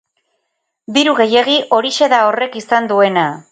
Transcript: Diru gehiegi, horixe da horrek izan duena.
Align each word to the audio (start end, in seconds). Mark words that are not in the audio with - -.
Diru 0.95 1.13
gehiegi, 1.19 1.59
horixe 1.79 2.11
da 2.17 2.25
horrek 2.31 2.61
izan 2.65 2.93
duena. 2.95 3.31